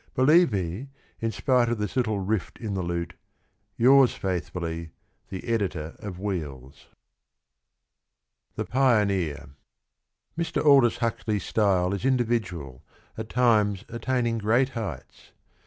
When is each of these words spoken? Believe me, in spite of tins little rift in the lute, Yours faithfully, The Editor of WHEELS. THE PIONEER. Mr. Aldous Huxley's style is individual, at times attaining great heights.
Believe 0.15 0.51
me, 0.51 0.89
in 1.19 1.31
spite 1.31 1.69
of 1.69 1.77
tins 1.77 1.95
little 1.95 2.19
rift 2.19 2.57
in 2.57 2.73
the 2.73 2.81
lute, 2.81 3.13
Yours 3.77 4.15
faithfully, 4.15 4.93
The 5.29 5.47
Editor 5.47 5.95
of 5.99 6.17
WHEELS. 6.17 6.87
THE 8.55 8.65
PIONEER. 8.65 9.49
Mr. 10.35 10.65
Aldous 10.65 10.97
Huxley's 10.97 11.43
style 11.43 11.93
is 11.93 12.03
individual, 12.03 12.83
at 13.15 13.29
times 13.29 13.85
attaining 13.89 14.39
great 14.39 14.69
heights. 14.69 15.33